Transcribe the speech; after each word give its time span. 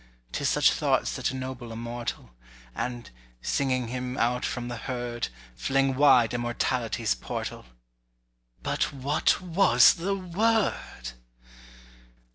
'Tis 0.31 0.49
such 0.49 0.71
thoughts 0.71 1.15
that 1.15 1.29
ennoble 1.29 1.71
a 1.71 1.75
mortal; 1.75 2.31
And, 2.73 3.11
singing 3.39 3.89
him 3.89 4.17
out 4.17 4.43
from 4.43 4.67
the 4.67 4.77
herd, 4.77 5.27
Fling 5.55 5.93
wide 5.95 6.33
immortality's 6.33 7.13
portal— 7.13 7.65
But 8.63 8.91
what 8.91 9.39
was 9.39 9.93
the 9.93 10.15
word? 10.15 11.11